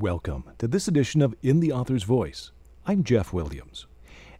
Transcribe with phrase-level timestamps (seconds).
[0.00, 2.50] Welcome to this edition of In the Author's Voice.
[2.86, 3.86] I'm Jeff Williams.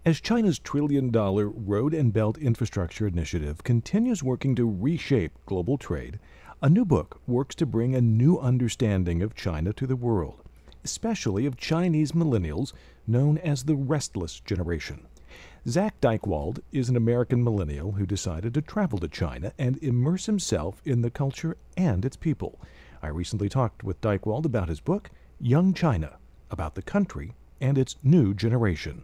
[0.03, 6.19] As China's trillion dollar Road and Belt Infrastructure Initiative continues working to reshape global trade,
[6.63, 10.43] a new book works to bring a new understanding of China to the world,
[10.85, 12.73] especially of Chinese millennials
[13.07, 15.07] known as the restless generation.
[15.69, 20.81] Zak Dychtwald is an American millennial who decided to travel to China and immerse himself
[20.87, 22.59] in the culture and its people.
[23.03, 25.11] I recently talked with Dychtwald about his book
[25.45, 26.19] Young China,
[26.53, 29.03] about the country and its new generation.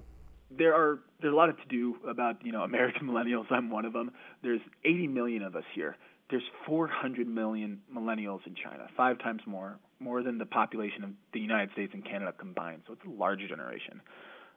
[0.56, 3.46] There are there's a lot of to do about you know American millennials.
[3.50, 4.12] I'm one of them.
[4.40, 5.96] There's 80 million of us here.
[6.30, 11.40] There's 400 million millennials in China, five times more, more than the population of the
[11.40, 12.82] United States and Canada combined.
[12.86, 14.00] So it's a large generation.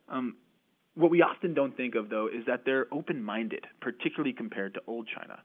[0.08, 0.36] Um,
[0.94, 4.82] what we often don't think of, though, is that they're open minded, particularly compared to
[4.86, 5.40] old China.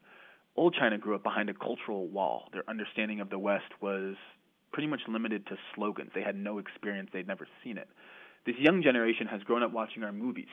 [0.55, 2.49] Old China grew up behind a cultural wall.
[2.53, 4.15] Their understanding of the West was
[4.71, 6.11] pretty much limited to slogans.
[6.13, 7.87] They had no experience, they'd never seen it.
[8.45, 10.47] This young generation has grown up watching our movies,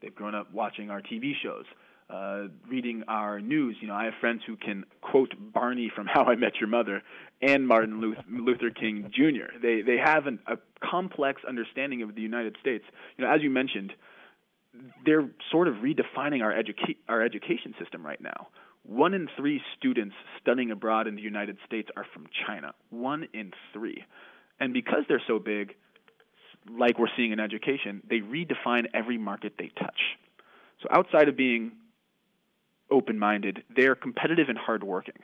[0.00, 1.64] they've grown up watching our TV shows.
[2.08, 6.24] Uh, reading our news, you know, I have friends who can quote Barney from How
[6.24, 7.02] I Met Your Mother
[7.40, 9.56] and Martin Luther King Jr.
[9.62, 12.84] They they have an, a complex understanding of the United States.
[13.16, 13.92] You know, as you mentioned,
[15.04, 18.48] they're sort of redefining our educa- our education system right now.
[18.90, 22.72] One in three students studying abroad in the United States are from China.
[22.90, 24.02] One in three.
[24.58, 25.76] And because they're so big,
[26.68, 30.00] like we're seeing in education, they redefine every market they touch.
[30.82, 31.70] So outside of being
[32.90, 35.22] open minded, they're competitive and hardworking.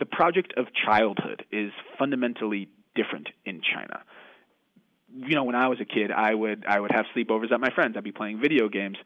[0.00, 4.00] The project of childhood is fundamentally different in China.
[5.14, 7.70] You know, when I was a kid, I would I would have sleepovers at my
[7.70, 7.96] friends.
[7.96, 8.96] I'd be playing video games.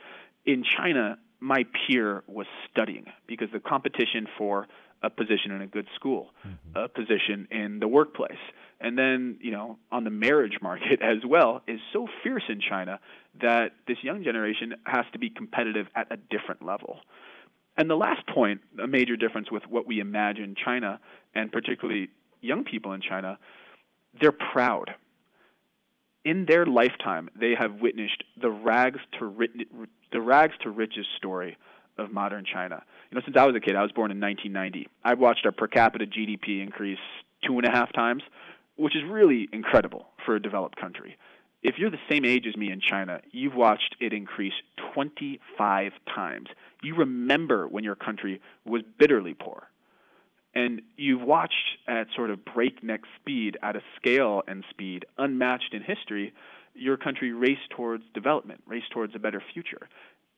[0.47, 4.67] In China, my peer was studying because the competition for
[5.03, 6.77] a position in a good school, mm-hmm.
[6.77, 8.41] a position in the workplace,
[8.81, 12.99] and then you know on the marriage market as well is so fierce in China
[13.43, 17.01] that this young generation has to be competitive at a different level.
[17.77, 20.99] And the last point, a major difference with what we imagine China
[21.35, 22.09] and particularly
[22.41, 23.39] young people in China,
[24.19, 24.95] they're proud.
[26.25, 29.27] In their lifetime, they have witnessed the rags to
[30.15, 31.59] the rags to riches story
[31.99, 32.83] of modern China.
[33.11, 34.89] You know, since I was a kid, I was born in 1990.
[35.05, 36.99] I've watched our per capita GDP increase
[37.45, 38.23] two and a half times,
[38.77, 41.19] which is really incredible for a developed country.
[41.63, 44.53] If you're the same age as me in China, you've watched it increase
[44.95, 46.49] 25 times.
[46.83, 49.65] You remember when your country was bitterly poor.
[50.55, 55.83] And you've watched at sort of breakneck speed, at a scale and speed unmatched in
[55.83, 56.33] history,
[56.75, 59.89] your country race towards development, race towards a better future.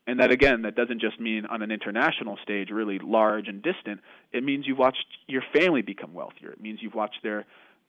[0.06, 4.00] And that again, that doesn't just mean on an international stage, really large and distant.
[4.32, 6.52] It means you've watched your family become wealthier.
[6.52, 7.44] It means you've watched their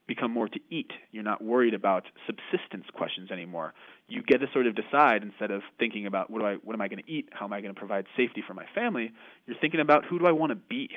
[0.07, 0.91] become more to eat.
[1.11, 3.73] You're not worried about subsistence questions anymore.
[4.07, 6.81] You get to sort of decide instead of thinking about what do I what am
[6.81, 7.29] I going to eat?
[7.33, 9.11] How am I going to provide safety for my family?
[9.45, 10.89] You're thinking about who do I want to be?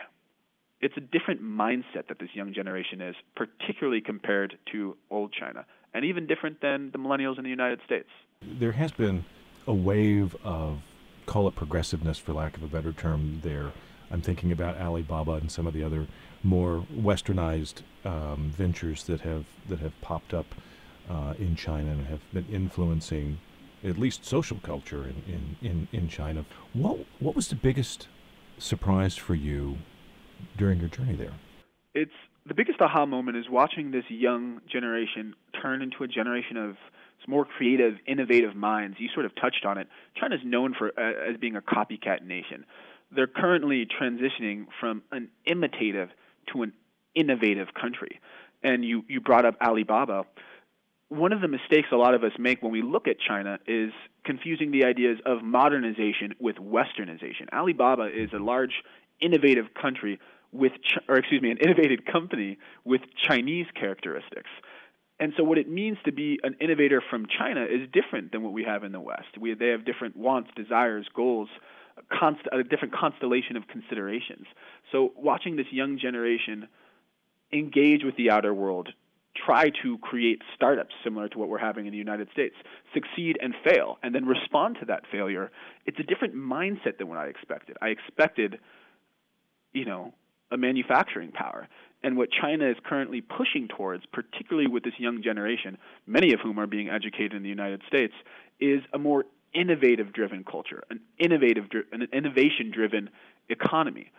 [0.80, 6.04] It's a different mindset that this young generation is, particularly compared to old China and
[6.04, 8.08] even different than the millennials in the United States.
[8.42, 9.24] There has been
[9.66, 10.78] a wave of,
[11.26, 13.72] call it progressiveness for lack of a better term, there.
[14.10, 16.06] I'm thinking about Alibaba and some of the other
[16.42, 20.46] more westernized um, ventures that have that have popped up
[21.08, 23.38] uh, in China and have been influencing
[23.84, 26.44] at least social culture in, in, in, in China.
[26.72, 28.08] What what was the biggest
[28.58, 29.78] surprise for you
[30.56, 31.32] during your journey there?
[31.94, 32.10] It's
[32.46, 36.76] the biggest aha moment is watching this young generation turn into a generation of
[37.30, 38.96] more creative, innovative minds.
[38.98, 39.88] You sort of touched on it.
[40.16, 42.66] China's known for uh, as being a copycat nation.
[43.14, 46.10] They're currently transitioning from an imitative
[46.52, 46.72] to an
[47.14, 48.20] innovative country.
[48.62, 50.24] And you, you brought up Alibaba.
[51.08, 53.92] One of the mistakes a lot of us make when we look at China is
[54.24, 57.48] confusing the ideas of modernization with westernization.
[57.52, 58.82] Alibaba is a large,
[59.20, 60.18] innovative country
[60.52, 60.72] with,
[61.08, 64.50] or excuse me, an innovative company with Chinese characteristics.
[65.18, 68.52] And so, what it means to be an innovator from China is different than what
[68.52, 69.36] we have in the West.
[69.38, 71.48] We, they have different wants, desires, goals,
[72.10, 74.46] const- a different constellation of considerations.
[74.90, 76.68] So, watching this young generation
[77.52, 78.88] engage with the outer world,
[79.36, 82.54] try to create startups similar to what we're having in the United States,
[82.94, 85.50] succeed and fail, and then respond to that failure,
[85.86, 87.76] it's a different mindset than what I expected.
[87.80, 88.58] I expected,
[89.72, 90.14] you know,
[90.50, 91.68] a manufacturing power.
[92.02, 95.76] And what China is currently pushing towards, particularly with this young generation,
[96.06, 98.14] many of whom are being educated in the United States,
[98.58, 103.10] is a more innovative driven culture, an innovative an innovation driven
[103.48, 104.10] economy.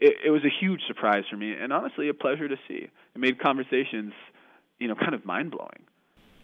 [0.00, 2.88] It, it was a huge surprise for me and honestly a pleasure to see.
[3.14, 4.12] It made conversations,
[4.78, 5.84] you know, kind of mind blowing.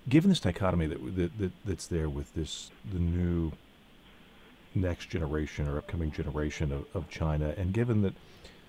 [0.09, 3.53] given this dichotomy that, that, that that's there with this the new
[4.75, 8.15] next generation or upcoming generation of, of China, and given that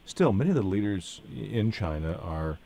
[0.06, 2.60] still many of the leaders in China are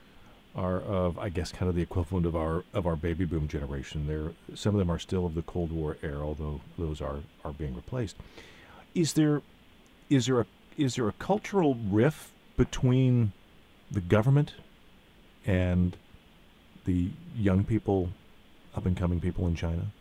[0.56, 4.08] are of I guess kind of the equivalent of our of our baby boom generation.
[4.08, 7.54] There, some of them are still of the Cold War era, although those are are
[7.54, 8.18] being replaced.
[8.94, 9.42] Is there
[10.10, 10.46] is there a
[10.78, 13.32] is there a cultural rift between
[13.92, 14.54] the government
[15.46, 15.96] and
[16.86, 18.10] the young people,
[18.76, 19.92] up and coming people in China?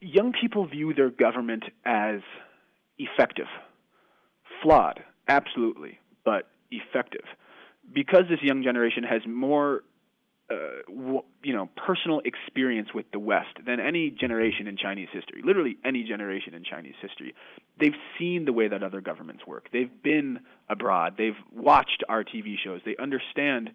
[0.00, 2.20] Young people view their government as
[2.98, 3.46] effective,
[4.62, 6.48] flawed, absolutely, but
[6.82, 7.24] effective.
[7.92, 9.82] Because this young generation has more
[10.50, 10.54] uh,
[11.42, 15.40] you know, personal experience with the West than any generation in Chinese history.
[15.42, 17.34] Literally any generation in Chinese history.
[17.80, 19.68] They've seen the way that other governments work.
[19.72, 21.14] They've been abroad.
[21.16, 22.82] They've watched our TV shows.
[22.84, 23.70] They understand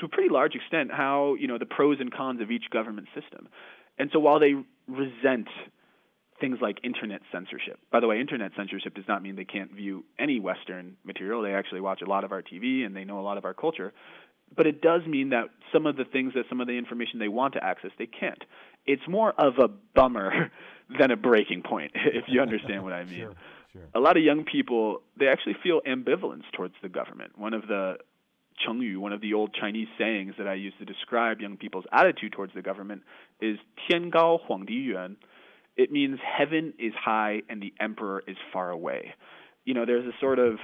[0.00, 3.06] to a pretty large extent how you know the pros and cons of each government
[3.14, 3.48] system.
[3.96, 4.54] And so while they
[4.88, 5.48] resent
[6.40, 7.78] things like internet censorship.
[7.92, 11.42] By the way, internet censorship does not mean they can't view any Western material.
[11.42, 13.54] They actually watch a lot of our TV and they know a lot of our
[13.54, 13.92] culture
[14.56, 17.28] but it does mean that some of the things that some of the information they
[17.28, 18.42] want to access they can't.
[18.86, 20.50] It's more of a bummer
[20.98, 23.20] than a breaking point, if you understand what I mean.
[23.20, 23.34] Sure,
[23.72, 23.82] sure.
[23.94, 27.38] A lot of young people they actually feel ambivalence towards the government.
[27.38, 27.98] One of the
[28.66, 32.32] Chengyu, one of the old Chinese sayings that I use to describe young people's attitude
[32.32, 33.02] towards the government
[33.40, 35.16] is "Tian Gao Huang Di Yuan."
[35.80, 39.14] It means heaven is high and the emperor is far away.
[39.64, 40.58] You know, there's a sort of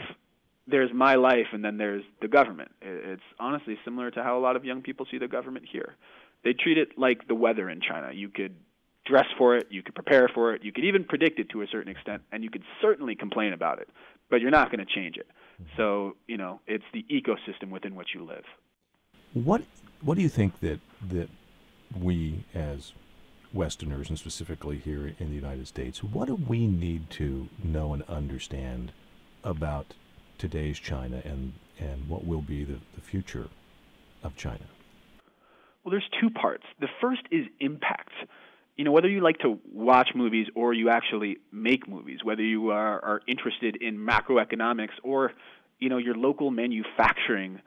[0.66, 2.70] there's my life and then there's the government.
[2.82, 5.96] It's honestly similar to how a lot of young people see the government here.
[6.44, 8.12] They treat it like the weather in China.
[8.12, 8.56] You could
[9.06, 11.66] dress for it, you could prepare for it, you could even predict it to a
[11.66, 13.88] certain extent, and you could certainly complain about it,
[14.28, 15.28] but you're not going to change it.
[15.28, 15.76] Mm-hmm.
[15.78, 18.44] So, you know, it's the ecosystem within which you live.
[19.32, 19.62] What
[20.02, 21.30] what do you think that that
[21.98, 22.92] we as
[23.52, 28.02] Westerners and specifically here in the United States, what do we need to know and
[28.04, 28.92] understand
[29.44, 29.94] about
[30.38, 33.48] today's China and, and what will be the, the future
[34.22, 34.66] of China?
[35.84, 36.64] Well, there's two parts.
[36.80, 38.12] The first is impact.
[38.76, 42.70] You know, whether you like to watch movies or you actually make movies, whether you
[42.70, 45.32] are, are interested in macroeconomics or,
[45.78, 47.60] you know, your local manufacturing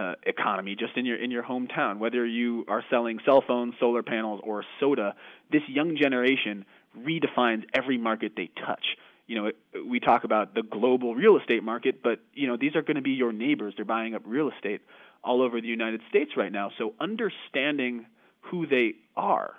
[0.00, 4.02] uh, economy just in your in your hometown, whether you are selling cell phones, solar
[4.02, 5.14] panels, or soda,
[5.52, 6.64] this young generation
[6.98, 8.84] redefines every market they touch
[9.30, 9.52] you know,
[9.86, 13.00] we talk about the global real estate market, but you know, these are going to
[13.00, 13.74] be your neighbors.
[13.76, 14.80] They're buying up real estate
[15.22, 16.72] all over the United States right now.
[16.78, 18.06] So understanding
[18.40, 19.54] who they are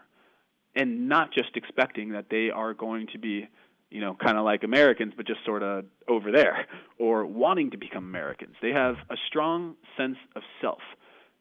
[0.75, 3.47] and not just expecting that they are going to be,
[3.91, 6.65] you know, kind of like Americans, but just sort of over there
[6.97, 8.55] or wanting to become Americans.
[8.61, 10.79] They have a strong sense of self.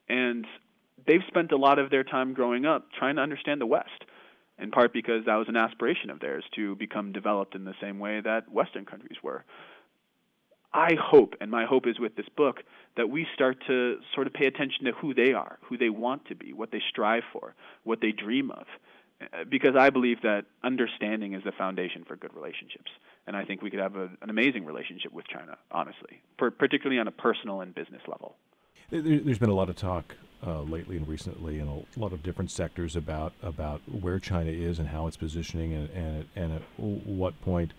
[0.09, 0.45] And
[1.07, 4.05] they've spent a lot of their time growing up trying to understand the West
[4.59, 7.99] in part because that was an aspiration of theirs to become developed in the same
[7.99, 9.45] way that Western countries were.
[10.73, 12.59] I hope, and my hope is with this book,
[12.97, 16.27] that we start to sort of pay attention to who they are, who they want
[16.27, 18.67] to be, what they strive for, what they dream of.
[19.21, 22.91] Uh, because I believe that understanding is the foundation for good relationships.
[23.27, 27.07] And I think we could have a, an amazing relationship with China, honestly, particularly on
[27.07, 28.37] a personal and business level.
[28.91, 32.51] There's been a lot of talk uh, lately and recently in a lot of different
[32.51, 37.41] sectors about about where China is and how it's positioning and and, and at what
[37.43, 37.73] point,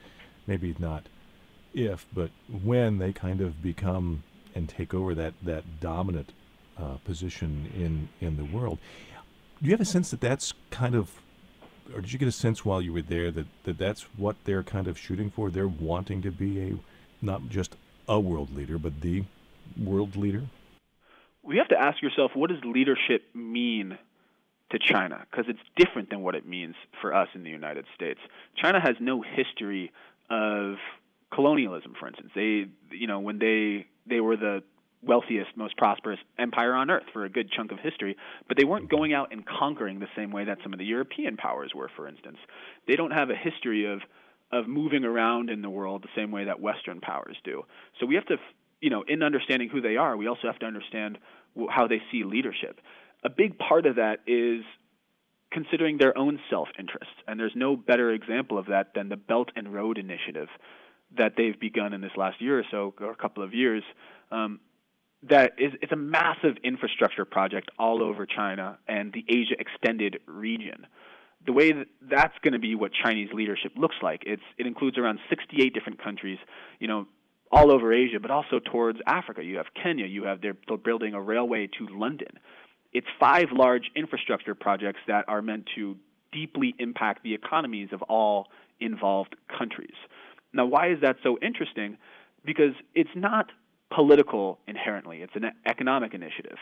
[0.48, 1.08] maybe not
[1.74, 2.30] if, but
[2.64, 4.24] when they kind of become
[4.54, 6.34] and take over that that dominant
[6.78, 8.78] uh, position in in the world.
[9.62, 11.22] Do you have a sense that that's kind of,
[11.96, 14.64] or did you get a sense while you were there that, that that's what they're
[14.64, 15.50] kind of shooting for?
[15.50, 16.74] They're wanting to be a
[17.22, 17.76] not just
[18.08, 19.24] a world leader, but the
[19.78, 20.44] world leader
[21.44, 23.98] we have to ask yourself what does leadership mean
[24.72, 28.20] to China because it's different than what it means for us in the United States.
[28.56, 29.92] China has no history
[30.30, 30.76] of
[31.34, 32.32] colonialism, for instance.
[32.36, 34.64] They, you know, when they they were the
[35.04, 38.16] wealthiest, most prosperous empire on earth for a good chunk of history,
[38.48, 41.38] but they weren't going out and conquering the same way that some of the European
[41.38, 42.38] powers were, for instance.
[42.88, 44.02] They don't have a history of
[44.54, 47.64] of moving around in the world the same way that Western powers do.
[48.00, 48.36] So we have to
[48.82, 51.20] you know, in understanding who they are, we also have to understand
[51.70, 52.82] how they see leadership.
[53.24, 54.64] A big part of that is
[55.52, 57.12] considering their own self interest.
[57.28, 60.48] And there's no better example of that than the Belt and Road Initiative
[61.18, 63.84] that they've begun in this last year or so, or a couple of years.
[64.32, 64.60] Um,
[65.30, 68.10] that is it's a massive infrastructure project all mm-hmm.
[68.10, 70.88] over China and the Asia extended region.
[71.46, 74.24] The way that that's going to be what Chinese leadership looks like.
[74.26, 76.38] It's it includes around 68 different countries.
[76.80, 77.08] You know,
[77.52, 79.44] all over Asia, but also towards Africa.
[79.44, 80.06] You have Kenya.
[80.06, 82.40] You have they're building a railway to London,
[82.94, 85.98] it's five large infrastructure projects that are meant to
[86.32, 88.48] deeply impact the economies of all
[88.80, 89.96] involved countries.
[90.54, 91.98] Now, why is that so interesting?
[92.44, 93.48] Because it's not
[93.94, 96.58] political inherently, it's an economic initiative.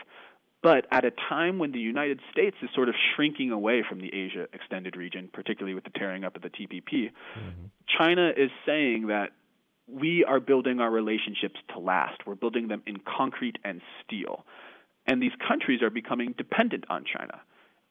[0.62, 4.12] But at a time when the United States is sort of shrinking away from the
[4.12, 7.66] Asia extended region, particularly with the tearing up of the TPP, mm-hmm.
[7.98, 9.30] China is saying that
[9.86, 12.26] we are building our relationships to last.
[12.26, 14.44] We're building them in concrete and steel.
[15.06, 17.40] And these countries are becoming dependent on China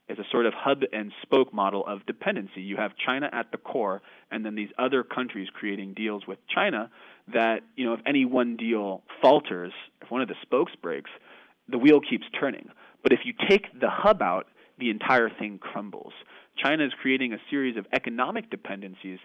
[0.10, 2.62] as a sort of hub and spoke model of dependency.
[2.62, 4.02] You have China at the core,
[4.32, 6.90] and then these other countries creating deals with China
[7.34, 11.12] that, you know, if any one deal falters, if one of the spokes breaks,
[11.68, 12.70] the wheel keeps turning.
[13.04, 14.48] But if you take the hub out,
[14.80, 16.14] the entire thing crumbles.
[16.58, 19.20] China is creating a series of economic dependencies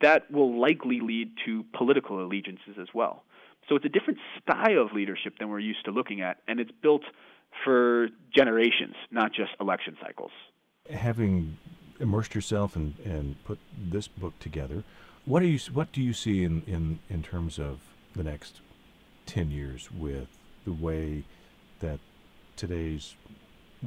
[0.00, 3.24] that will likely lead to political allegiances as well.
[3.68, 6.70] So it's a different style of leadership than we're used to looking at, and it's
[6.82, 7.02] built
[7.64, 10.30] for generations, not just election cycles.
[10.90, 11.56] Having
[12.00, 13.58] immersed yourself and, and put
[13.90, 14.84] this book together,
[15.24, 17.80] what do you what do you see in, in, in terms of
[18.14, 18.60] the next
[19.26, 20.28] ten years with
[20.64, 21.24] the way
[21.80, 21.98] that
[22.56, 23.14] today's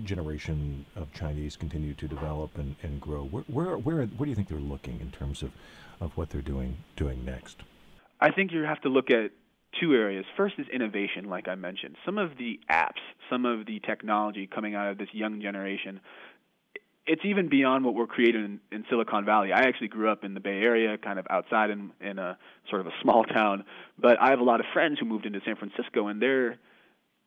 [0.04, 3.24] generation of Chinese continue to develop and, and grow?
[3.26, 5.52] Where, where where where do you think they're looking in terms of,
[6.00, 7.64] of what they're doing doing next?
[8.20, 9.32] I think you have to look at
[9.80, 10.26] two areas.
[10.36, 11.96] First is innovation, like I mentioned.
[12.06, 16.02] Some of the apps, some of the technology coming out of this young generation,
[17.08, 19.52] it's even beyond what we're creating in, in Silicon Valley.
[19.52, 22.38] I actually grew up in the Bay Area, kind of outside in, in a
[22.70, 23.64] sort of a small town,
[24.00, 26.58] but I have a lot of friends who moved into San Francisco, and they're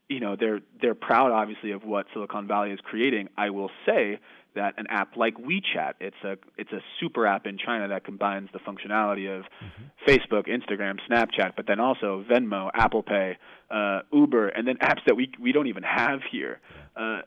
[0.08, 3.28] you know they're they're proud obviously of what Silicon Valley is creating.
[3.37, 4.18] I will say
[4.54, 8.49] that an app like WeChat, it's a it's a super app in China that combines
[8.52, 10.11] the functionality of mm-hmm.
[10.11, 13.37] Facebook, Instagram, Snapchat, but then also Venmo, Apple Pay,
[13.70, 16.61] uh, Uber, and then apps that we we don't even have here.
[16.96, 17.20] Uh,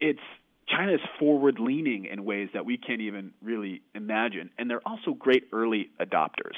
[0.00, 0.20] it's
[0.68, 5.12] China is forward leaning in ways that we can't even really imagine, and they're also
[5.12, 6.56] great early adopters.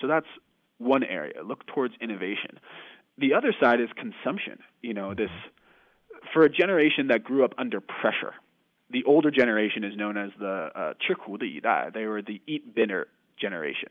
[0.00, 0.26] So that's
[0.78, 1.42] one area.
[1.42, 2.58] Look towards innovation
[3.17, 4.59] The other side is consumption.
[4.81, 6.27] You know, this mm-hmm.
[6.33, 8.33] for a generation that grew up under pressure
[8.91, 11.89] the older generation is known as the uh, 吃苦的一代.
[11.91, 13.89] They were the eat bitter generation.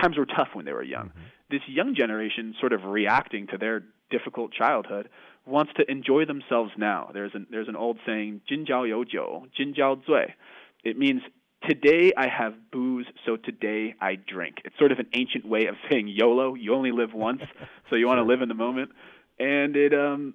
[0.00, 1.08] Times were tough when they were young.
[1.08, 1.50] Mm-hmm.
[1.50, 5.08] This young generation, sort of reacting to their difficult childhood,
[5.44, 7.10] wants to enjoy themselves now.
[7.12, 10.34] There's an there's an old saying, 今朝有酒,今朝醉.
[10.82, 11.22] It means
[11.63, 14.57] today I have booze, so today I drink.
[14.65, 16.55] It's sort of an ancient way of saying YOLO.
[16.55, 17.41] You only live once,
[17.89, 18.91] so you want to live in the moment.
[19.39, 20.33] And it um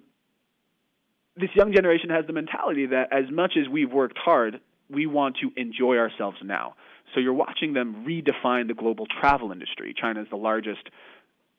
[1.35, 5.37] this young generation has the mentality that as much as we've worked hard, we want
[5.41, 6.75] to enjoy ourselves now.
[7.13, 9.95] So you're watching them redefine the global travel industry.
[9.99, 10.89] China is the largest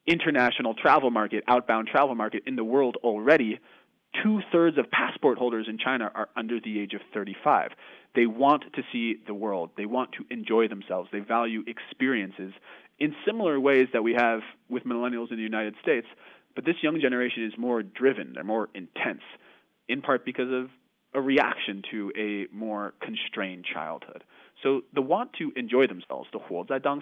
[0.07, 3.59] international travel market, outbound travel market in the world already.
[4.23, 7.73] Two thirds of passport holders in China are under the age of 35.
[8.15, 9.71] They want to see the world.
[9.77, 11.09] They want to enjoy themselves.
[11.13, 12.53] They value experiences
[12.99, 16.07] in similar ways that we have with millennials in the United States.
[16.55, 19.23] But this young generation is more driven, they're more intense,
[19.89, 20.71] in part because of
[21.13, 24.25] a reaction to a more constrained childhood.
[24.63, 26.39] So the want to enjoy themselves, to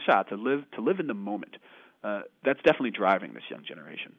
[0.07, 1.57] sha to live, to live in the moment,
[2.02, 4.12] uh, that's definitely driving this young generation.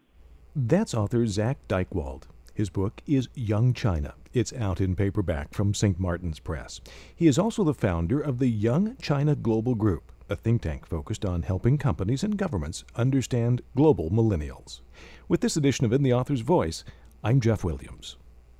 [0.56, 2.24] That's author Zak Dychtwald.
[2.56, 4.14] His book is Young China.
[4.32, 6.00] It's out in paperback from St.
[6.00, 6.82] Martin's Press.
[7.16, 11.26] He is also the founder of the Young China Global Group, a think tank focused
[11.26, 14.82] on helping companies and governments understand global millennials.
[15.28, 16.84] With this edition of In the Author's Voice,
[17.24, 18.18] I'm Jeff Williams.